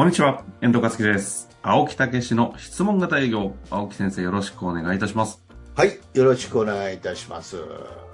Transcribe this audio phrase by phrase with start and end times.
[0.00, 1.50] こんにちは、遠藤和樹です。
[1.60, 5.44] 青木武氏の質問型営業、青木先生よろしくお願いいたします。
[5.76, 7.58] はい、よろしくお願いいたします。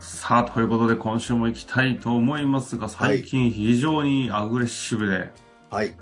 [0.01, 5.31] さあ、ということで今週も行きたいと思いますが、最近非常にアグレッシブで、
[5.71, 5.97] はい。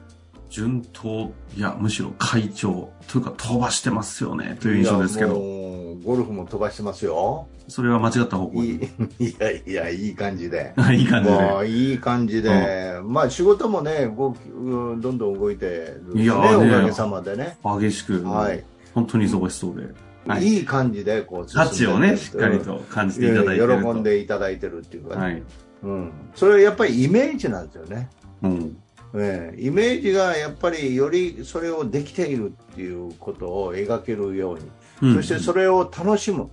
[0.55, 7.49] 順当、いや、むしろ会長、というか飛ばしてますよね、という印象ですけど、ゴルフも飛ばしてますよ。
[7.67, 8.91] それは間違った方向いに。
[9.19, 10.73] い、 いやいや、いい感じで。
[10.93, 11.55] いい感じもで。
[11.63, 17.59] ういい感じで、まあ仕事もね、動きうんどんどん動いてるんですね、いやおかげさまでね。
[17.65, 18.65] 激しく、はい。
[18.95, 19.89] 本当に忙しそうで。
[20.25, 20.45] はい。
[20.45, 23.93] いい感じで、こう、タッチをね、しっかりうんと感じていただいていると。
[23.93, 25.21] 喜んでいただいてるっていうかね。
[25.21, 25.43] はい。
[25.83, 26.11] うん。
[26.37, 28.09] それはやっぱりイメージなんですよね。
[28.43, 28.77] うん。
[29.17, 34.71] ええイメージがやっぱりよりそれをできているっていうことを描けるように、
[35.03, 35.15] うん。
[35.17, 36.51] そしてそれを楽しむ、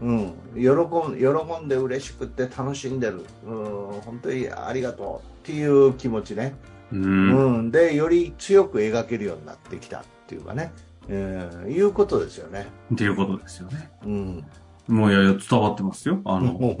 [0.00, 6.54] うん、喜ん喜んで嬉しくって楽しんでる、うん、本当にありがとうっていう気持ちね、
[6.92, 6.96] う。
[6.96, 7.62] うん。
[7.64, 10.72] んでより強く描けるようになってきたっていうかね、
[11.08, 12.68] ええいうことですよね。
[12.94, 13.90] っていうことですよね。
[14.06, 14.44] うん、
[14.86, 16.20] もういやいや、伝わってますよ。
[16.24, 16.76] あの、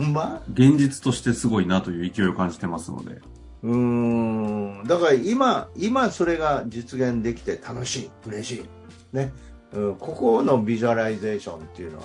[0.52, 3.20] 現実としてすごいなという勢いを感じてますので。
[3.62, 4.84] うん。
[4.84, 9.32] だから今、今それが実現できて楽しい、嬉しい、ね。
[9.72, 12.04] うん、ここのビジュアライゼーションっていうのは、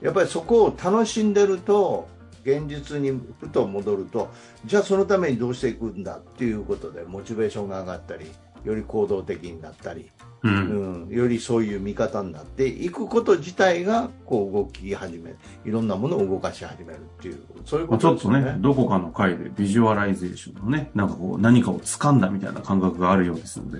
[0.00, 2.08] やっぱりそこを楽しんでると、
[2.44, 4.30] 現実にふと戻ると、
[4.64, 8.30] じゃあそのためにどうしていくんだっていうことで、モチベーションが上がったり、
[8.66, 10.10] より行動的になったり、
[10.42, 10.48] う。
[10.48, 18.40] うんん、よりそういう見方になっていくこと自体がこう動き始める、いろんなものを動かし始めるっていう、そういうまあちょっとね。
[18.40, 23.78] ね、どこかの回でビジュアライゼーションのね、なんかこう、何かを掴んだみたいな感覚があるようですので、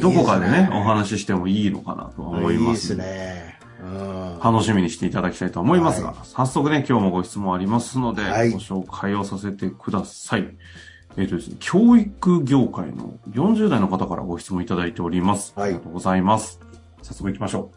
[0.00, 2.96] どこかでね、いいすお話ししてもいいのかなとは思いまいいです。
[2.96, 3.58] ね。
[3.82, 4.40] うん。
[4.42, 10.56] 楽しみにしていただきたいと思いますが、は早速ね、今日もご質問ありますので、はいご紹介をさせてください。
[11.18, 15.52] えっ、とですね、教育業界の40代の方からご質問いただいております。
[15.56, 16.60] はいありがとうございます。
[17.02, 17.72] 早速行きましょ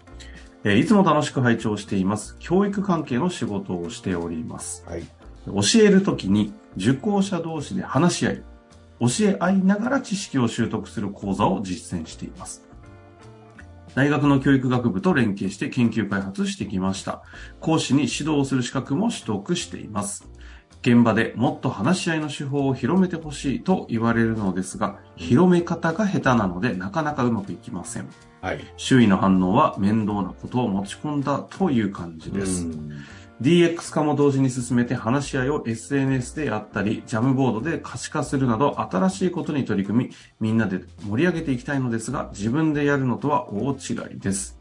[0.63, 0.69] う。
[0.69, 2.37] えーいつも楽しく拝聴しています。
[2.39, 4.85] 教育関係の仕事をしております。
[4.87, 5.03] はい。
[5.47, 8.43] 教えるときに受講者同士で話し合い、
[8.99, 12.63] 教え合いながら知識を習得する講座を実践しています。
[13.95, 17.23] 大学の教育学部と連携して研究開発してきました。
[17.59, 20.30] 講師に指導する資格も取得しています。
[20.81, 28.09] 現場でもっと話し合いの手法を広めてほしいと言われるのですが、広め方が下手なのでなかなかうまくいきません。
[28.41, 28.65] はい。
[28.77, 32.65] 周囲の反応は面倒なことを持ち込んだという感じです。
[32.65, 32.91] うん
[33.41, 44.59] DX 化も同時に進めて話し合いを SNS でやったり、ジャムボードで可視化するなど新しいことに取り組み、みんなで盛り上げていきたいのですが、自分でやるのとは大違いです。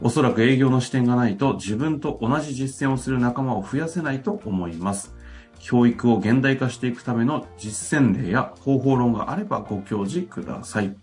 [0.00, 5.14] おそらく営業の視点がないと自分と同じ実践をする仲間を増やせないと思います。
[5.58, 10.96] 教育を現代化していくための実践例や方法論があればご教示ください。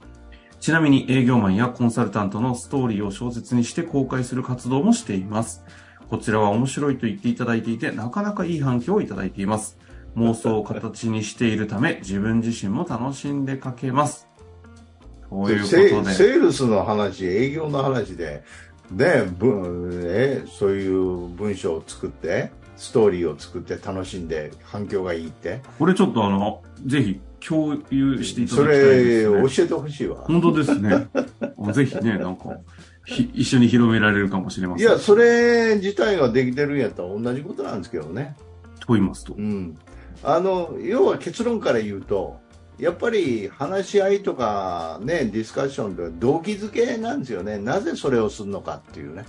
[0.59, 5.63] ちなみに営業マンやコンサルタントのストーリーを小説にして公開する活動もしています。
[6.07, 9.77] こちらは面白いと言っていただいていて、なかなかいい反響をいただいています。
[10.15, 14.27] 妄想を形にしているため、自分自身も楽しんで書けます。
[15.29, 16.13] ということで。
[16.13, 18.43] セールスの話、営業の話で、
[18.91, 22.51] ね、ぶえそういう文章を作って、
[22.81, 29.49] ストーリーを作って楽しんで反響がいいって、これちょっとあの、ぜひ共有していただそきたいれです、ね。
[29.55, 30.17] 教えてほしいわ。
[30.21, 31.07] 本当ですね。
[31.73, 32.57] ぜひね、なんか、
[33.05, 34.87] ひ一緒に広められるかもしれません。
[34.87, 38.35] いや、それ自体ができてるんやったら同じことなんですけどね。
[38.79, 39.39] と言いますとう。
[39.39, 39.77] ん。
[40.23, 42.39] あの、要は結論から言うと、
[42.79, 47.59] やっぱり話し合いとかね、ディスカッションで動機づけなんですよね。
[47.59, 49.23] なぜそれをするのかっていうね。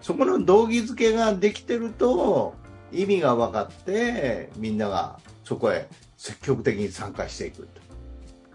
[0.00, 2.54] そこの動機づけができてると、
[2.92, 7.82] 意味が分かって、みんながそこへ積極的に参加していくと。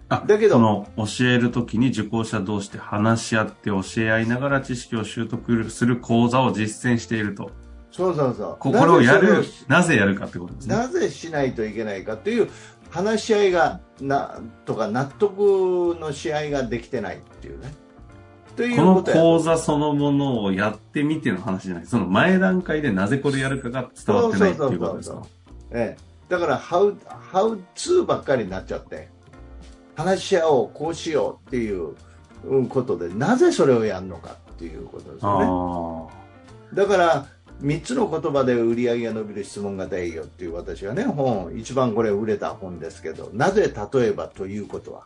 [0.09, 7.51] あだけどその、教えるときに受講者同士で話し合って教え合いながら知識を習得する講座を実践していると。
[7.91, 8.57] そうそうそう。
[8.59, 10.75] ここれをやるなぜ、なぜやるかってことですね。
[10.75, 12.49] なぜしないといけないかという
[12.89, 17.73] 話し合いがなとか納得の試合ができてないっていうね。
[18.57, 21.85] といこのうことや講座そのものをやってみての話じゃない。
[21.85, 25.23] その前段階でなぜこれやるかが伝わってないっていうことですか？
[25.71, 29.09] ええ、だからハウ、ハウツーばっかりになっちゃって、
[29.95, 31.95] 話し合おう、こうしようっていう
[32.45, 36.11] うんことで、なぜそれをやるのかっていうことですよね。
[36.73, 37.25] あだから、
[37.61, 45.03] 3つの言葉で売り上げが伸びる質問型営業っていう私がね、本、一番これ売れた本ですけど、なぜ例えばということは？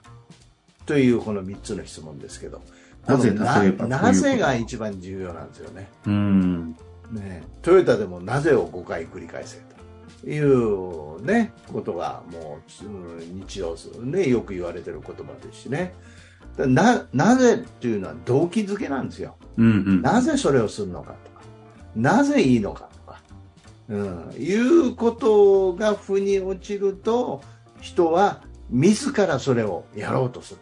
[0.86, 2.62] というこの3つの質問ですけど、
[3.08, 5.90] なぜ例えばなぜが一番重要なんですよね。
[6.06, 6.10] あ。
[6.10, 6.76] うん。
[7.12, 9.58] ね、トヨタでもなぜを5回繰り返せ
[10.24, 15.94] という、ね、ことがもう、うん日常、ね、よく言われてる言葉ですしね。
[16.58, 19.36] な、なぜっていうのは動機づけなんですよ。
[19.58, 20.02] うんうん。
[20.02, 21.42] なぜそれをするのかとか、
[21.96, 23.22] なぜいいのかとか、
[23.90, 27.42] うん、いうことが腑に落ちると、
[27.82, 30.60] 人は自らそれをやろうとする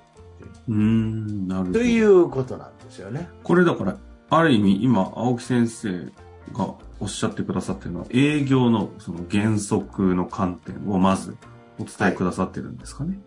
[0.70, 1.80] うーん、なるほど。
[1.80, 3.28] ということなんですよね。
[3.44, 3.98] これだから、
[4.30, 6.06] ある意味今、青木先生
[6.54, 11.36] がおっしゃってくださってるのは、営業のその原則の観点をまず
[11.80, 13.20] お伝えくださってるんですかね。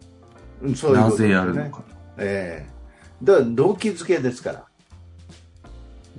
[0.62, 1.82] うんそういうことですねなぜやるのか。
[2.18, 2.72] ええ
[3.24, 4.64] だから動機づけですから。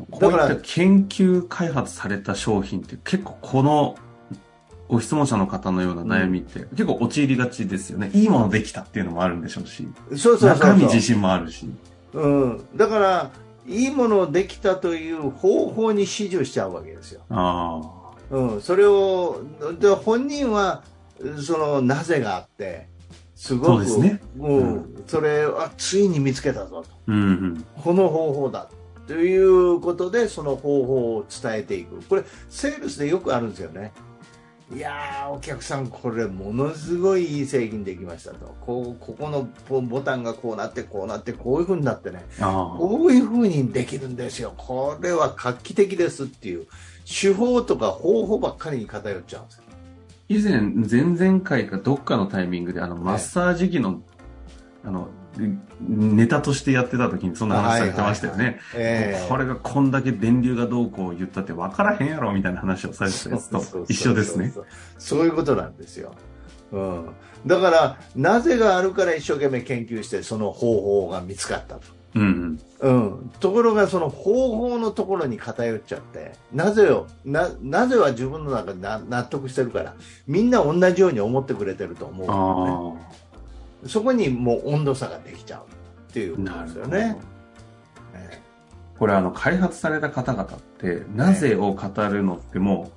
[0.10, 3.96] こういった研究開発された商品って結構この
[4.88, 8.12] ご質問者の方のような悩みって結構陥りがちですよね。
[8.14, 11.68] いいものできたっていうのもあるんでしょうし、そうそうそう中身自信もあるし。
[12.14, 12.66] うん。
[12.76, 13.32] だから、
[13.66, 17.22] いいものできたという方法に始終しちゃうわけですよ。
[17.30, 17.82] あ
[18.30, 18.62] うん。
[18.62, 19.42] それを、
[19.80, 20.84] で本人は、
[21.42, 22.88] その、なぜがあって、
[23.36, 25.04] すごく、そうですねうん。
[25.08, 26.86] それは、ついに見つけたぞと。
[26.92, 26.96] あ。
[27.08, 27.66] うんうん。
[27.82, 28.70] この方法だ。
[29.08, 32.02] ということで、その方法を伝えていく。
[32.08, 33.92] これ、セールスでよくあるんですよね。
[34.72, 38.56] いやー、お客さん、これ、ものすごいいい製品できましたと。
[38.62, 42.26] こう、ここのボボタンがこうなって、こうなって、こういう風になってね。
[42.40, 42.78] ああ。
[42.78, 44.54] こういう風にできるんですよ。
[44.58, 46.68] これは画期的ですっていう、
[47.06, 49.64] 手法とか方法ばっかりに偏っちゃうんですよ。
[50.30, 54.02] 以前、前々回かどっかのタイミングで、あの、マッサージ機の、
[54.86, 55.10] あの、
[55.82, 58.60] ネタとしてやってた時にそんな話されてましたよね。
[58.76, 64.54] ええこれがこんだけ電流がどうこう言ったって分からへんやろみたいな話をされてたやつと一緒ですね。
[64.98, 66.14] そういうことなんですよ。
[66.72, 67.10] うん。
[67.46, 71.82] だから、なぜがあるから一生懸命研究して、その方法が見つかったと。
[72.16, 72.96] うんうん。
[72.96, 73.32] うん。
[73.40, 79.96] ところが、その方法のところに偏っちゃって、なぜよ、な、なぜは自分の中でな納得してるから、
[80.28, 83.02] みんな同じように思ってくれてると思うね。
[83.86, 85.62] あそこにもう温度差ができちゃう
[86.12, 86.66] っていうあ、こと。
[86.66, 87.18] ですよね。
[88.14, 88.42] え
[88.98, 90.48] これあの、開発された方々っ
[90.80, 92.92] て、なぜを語るのっても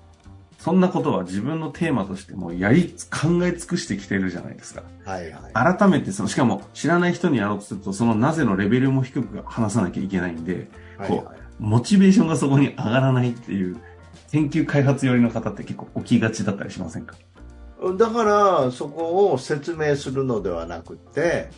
[0.61, 4.83] う、そんなことは自分のテーマとしてもうやり、考え尽くしてきてるじゃないですか。
[5.07, 5.77] えはいはい。
[5.79, 10.69] 改めてその、しかも知らない人にやろうとすると、そのなぜのレベルも低く話さなきゃいけないんで、
[10.99, 13.77] こはいはい、モチベーションがそこに上がらないっていう、
[14.33, 17.15] 研究開発寄りの方って結構起きがちだったりしませんか？
[17.99, 21.51] だから、そこを説明するのではなくて、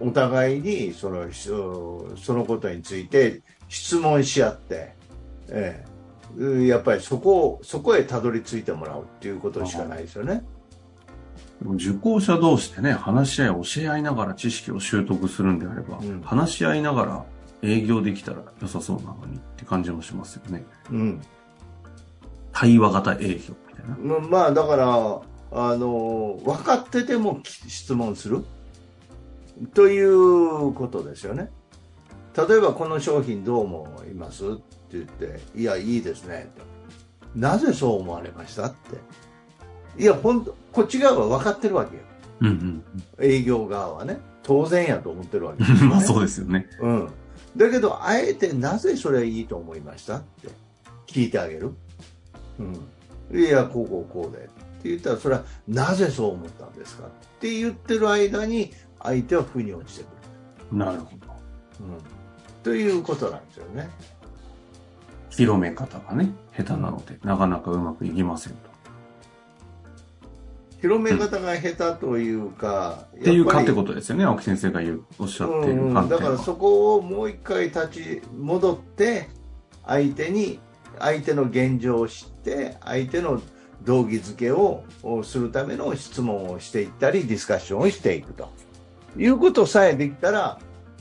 [0.00, 4.94] お互いにそのしそのことについて質問し合って、
[5.48, 5.92] ええ
[6.36, 10.42] うんやっぱりそこをそこへたどり着いてもらうっていうことしかないですよね。
[11.62, 17.24] 受講者同士でね、話し合い、教え合いながら知識を習得するんであれば、うん話し合いながら
[17.62, 20.64] 営業できたら良さそうなのにって感じもしますよね。
[20.90, 21.20] うん
[22.52, 24.20] 対話型営業みたいな。
[24.20, 25.20] ままあだから
[25.54, 28.44] あの分かっててもき質問する？
[29.74, 31.50] ということですよね。
[32.36, 34.44] 例えばこの商品どう思います？
[34.44, 34.62] って
[34.92, 36.62] 言って「いやいいですね」と
[37.38, 38.96] 「なぜそう思われました?」って。
[40.02, 42.02] いや本当こっち側は分かってるわけよ。
[42.40, 42.82] うん
[43.20, 44.18] 営業側はね。
[44.42, 46.66] 当然やと思ってるわけですね、 まあそうですよね。
[46.80, 47.08] うん、
[47.56, 50.16] だけど、あえてなぜそれいいと思いました？
[50.16, 50.48] って
[51.06, 51.70] 聞いてあげる。
[52.58, 54.48] うん、いや、こうこうこうで。
[54.82, 60.06] って言ったら、それはなぜそう思ったんですかって言ってる間に、相手は腑に落ちてく
[60.72, 60.78] る。
[60.78, 61.10] なるほど。
[61.80, 61.96] うん、
[62.62, 63.88] ということなんですよね。
[65.30, 68.72] 広め方がね、下手なので、なかなかうまくいきませんと。
[70.80, 76.08] 広め方が下手というか、っていうかってとことですよね、青木先生が言う、おっしゃっていうんうん。
[76.08, 79.28] だからそこをもう一回立ち戻って
[79.86, 80.58] 相手に
[80.98, 83.40] 相手の現状を知って相手の
[83.84, 84.84] 道義づけを
[85.24, 88.50] するための質問をしていったりディスカッションをしていくと。
[89.16, 90.58] いうことさえできたら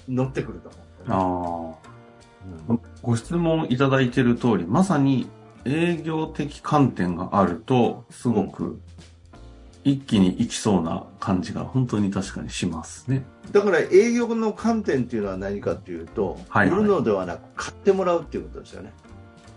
[0.09, 0.69] 乗ってくると
[1.07, 2.77] 思ああ。
[3.01, 5.29] ご質問いただいている通り、まさに
[5.63, 8.81] 営業的観点があると、すごく
[9.83, 13.17] 一気にいきそうな感じが本当に確かにしますね。
[13.17, 16.79] うんだから営業の観点っていうのは何かというと、はいはい。
[16.79, 18.93] 売るのではなく買ってもらうっていうことですよね。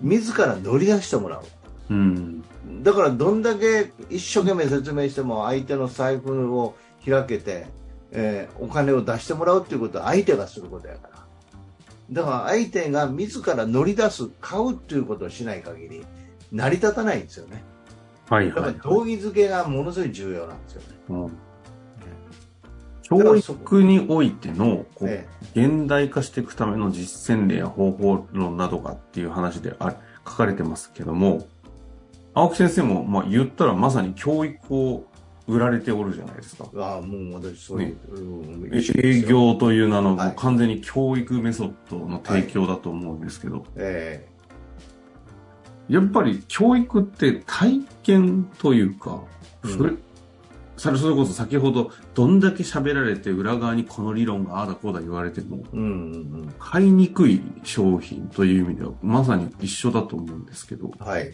[0.00, 1.44] 自ら乗り出してもらう
[1.90, 2.44] うん。
[2.82, 6.74] だからどんだけ一生懸命説明しても相手の財布を
[7.04, 7.66] 開けて、
[8.12, 11.14] えーお金を出してもらうっていうことは相手がすることやから。
[12.12, 16.04] だから相手が自ら乗り出す買うっていうことをしない限り
[16.52, 17.62] 成り立たないんですよね。
[18.28, 18.74] だからはいはい。
[18.82, 21.32] 道義づけがものすごい重要なんですよね、うん。
[23.02, 31.46] 教育においての、こう、え現代化していくための実践例や方法論などがっていう話であ書かれてますけども、
[32.34, 35.06] 青木先生も、まあ言ったらまさに教育を
[35.46, 36.68] 売られておるじゃないですか。
[36.76, 44.26] ああ、もう私そういう、うんえ一緒ですよ営業という名の、はい完全に教育メソッドの提供だと思うんですけど、え
[45.88, 49.20] やっぱり教育って体験というか、
[49.62, 49.92] うんそれ、
[50.76, 55.86] それそれこそ先ほどどんだけ喋られて裏側にこの理論がああだこうだ言われても、えうんう
[56.38, 61.06] ん買いにくい商品という意味ではまさに一緒だと思うんですけど、うん。
[61.06, 61.32] はい。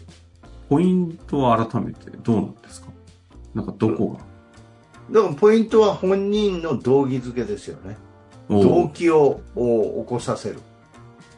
[0.71, 2.87] ポイントは改めてどうなんですか？
[3.53, 4.19] なんかどこが、
[5.11, 7.97] だからポイントは本人の動機づけですよね。
[8.47, 10.61] お動う機をを起こさせる。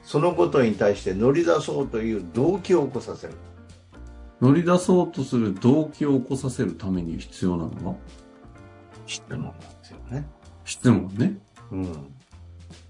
[0.04, 3.34] そのことに対して乗り出そうという動機を起こさせる。
[4.40, 7.96] 乗り出そうとする動機を起こさせるために必要なのは？
[9.08, 10.28] 質問なんですよね。
[10.64, 11.40] 質問ね。
[11.72, 12.14] うん。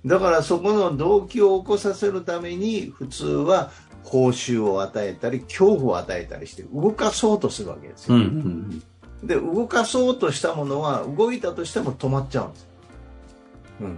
[0.06, 3.72] だからそこの動機を起こさせるために普通は
[4.04, 8.16] 報酬を与えたり恐怖を与えたりして動かそうとするわけですよ。
[8.16, 8.84] うんうん
[9.24, 12.68] で動かそうとしたものは動いたとしても止まっちゃうんですよ。
[13.82, 13.98] うん。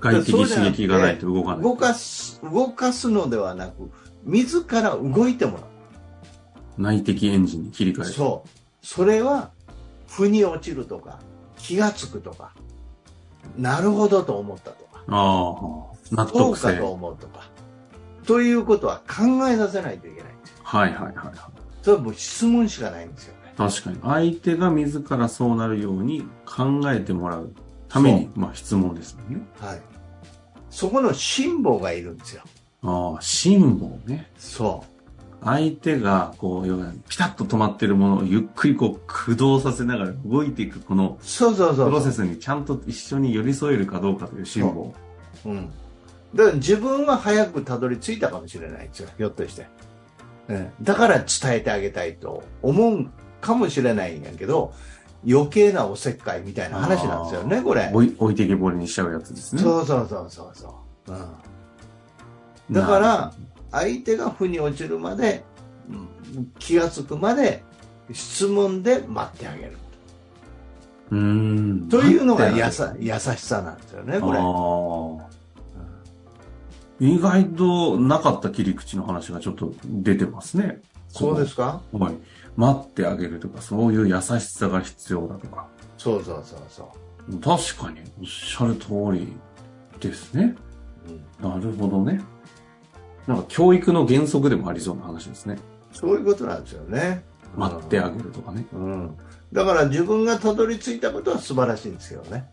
[0.00, 1.62] 外的刺激がないと動かない。
[1.62, 3.90] 動かす、動かすのではなく、
[4.24, 5.62] 自ら動いてもら
[6.76, 8.04] 内的エンジンに切り替えう。
[8.04, 8.12] る。
[8.12, 8.86] そう。
[8.86, 9.50] それは、
[10.06, 11.20] 腑に落ちるとか、
[11.56, 12.52] 気がつくとか、
[13.56, 16.74] なるほどと思ったとか、ああ、納そう得性。
[16.74, 17.48] かと思うとか、
[18.26, 20.32] ということは考えさせないといけない。
[20.62, 21.34] はいはいはいはい。
[21.82, 23.54] それはもう質問しかないんですよね。
[23.56, 23.98] 確かに。
[24.02, 27.52] 相手が自らそうなるように考えてもらう
[27.88, 29.46] ために、まあ質問ですよね。
[29.60, 29.80] はい。
[30.70, 32.42] そこの辛抱がいるんですよ。
[32.82, 34.30] ああ、辛抱ね。
[34.36, 34.84] そ
[35.42, 41.24] 相手が、こう、要はピタッと止まってるものをゆっくりこう駆動させながら動いていく、このう。
[41.24, 44.92] そうそうそうプロセスにちゃんと一緒に寄り添えるかどうかという辛抱。
[45.44, 45.70] うん。
[46.34, 49.08] だから自分は早くたどり着いたかもしれないんですよ。
[49.16, 49.66] ひょっとして。
[50.48, 53.06] ええだから伝えてあげたいと思う
[53.40, 54.72] かもしれないんやけど、
[55.28, 57.90] 余計なおせっかいみたいな話なんですよね、これ。
[57.92, 59.62] 置いてけぼりにしちゃうやつですね。
[59.62, 61.12] そうそうそうそうそう。
[61.12, 62.74] うん。
[62.74, 63.32] だから、
[63.72, 65.44] 相手が負に落ちるまで、
[65.90, 66.06] うん
[66.58, 67.64] 気がつくまで、
[68.12, 69.76] 質問で待ってあげる。
[71.10, 71.88] うーん。
[71.88, 74.38] というのがやさ優しさなんですよね、これ。
[77.00, 80.80] 意外となかった切り口の話がちょっと出てますね。
[81.08, 81.80] そうですか？
[81.92, 82.14] はい。
[82.56, 85.66] 待ってあげるとか、そういう優しさが必要だとか。
[85.98, 86.92] そうそうそうそ
[87.28, 87.38] う。
[87.38, 89.32] 確かにおっしゃる通り
[90.00, 90.54] ですね。
[91.40, 92.20] うんなるほどね。
[93.26, 95.58] なんか教育の原則でもありそうな話ですね。
[95.92, 97.24] そういうことなんですよね。
[97.56, 98.66] 待ってあげるとかね。
[98.72, 99.16] うん。
[99.52, 102.50] だから自分がたどり着いたことは素晴らしいんですよね。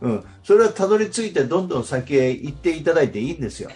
[0.00, 0.24] うん。
[0.42, 3.70] それはたどり着いてどんどん先へ行っていただいていいんですよ。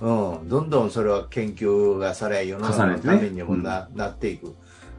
[0.00, 0.48] うん。
[0.48, 4.54] どんどんそれは研究がされ、世の中のためにもな,、なっていく。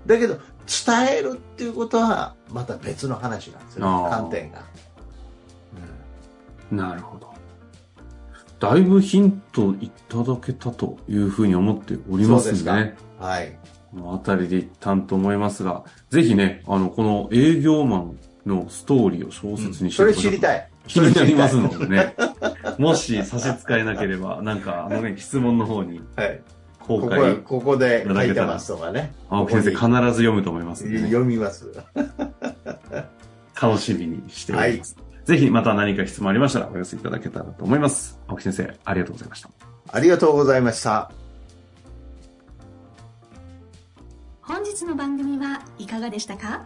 [0.05, 4.09] だけど、伝えるっていうことはまた別の話なんですよね。
[4.09, 4.61] 観点が。
[6.71, 7.27] なるほど。
[8.59, 12.95] だいぶヒントいただけたというふうに思っておりますね。
[13.19, 13.25] うん。
[13.25, 13.57] はい。
[13.91, 20.39] このあたりで一旦と思いますが、ぜひね、あの、この営業マンのストーリーを小説にしてそれ知りい。
[20.39, 20.69] たい。
[20.87, 22.15] 気になりますそのでね。
[22.79, 26.41] もし差し支えなければ、なんかあのね、質問の方にはい。
[26.79, 29.13] 公ここ開、ここで書いてますとかね。
[29.29, 31.69] 青木先生必こず読むと思いますね、に読みます。
[33.61, 34.95] 楽しみにしております。
[35.25, 38.17] ぜひまた何か質問ありましたらお寄せいただけたらと思います。
[38.27, 39.49] 青木先生、ありがとうございました。
[39.91, 41.11] ありがとうございました。
[44.41, 46.65] 本日の番組はいかがでしたか？